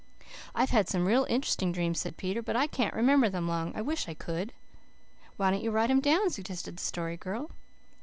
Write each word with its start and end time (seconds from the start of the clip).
"I've 0.55 0.71
had 0.71 0.89
some 0.89 1.05
real 1.07 1.25
int'resting 1.27 1.71
dreams," 1.71 1.99
said 1.99 2.17
Peter, 2.17 2.41
"but 2.41 2.55
I 2.55 2.65
can't 2.65 2.95
remember 2.95 3.29
them 3.29 3.47
long. 3.47 3.71
I 3.75 3.83
wish 3.83 4.09
I 4.09 4.15
could." 4.15 4.51
"Why 5.37 5.51
don't 5.51 5.61
you 5.63 5.69
write 5.69 5.89
them 5.89 5.99
down?" 6.01 6.31
suggested 6.31 6.77
the 6.77 6.81
Story 6.83 7.17
Girl. 7.17 7.51